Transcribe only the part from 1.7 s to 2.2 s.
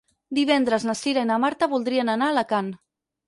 voldrien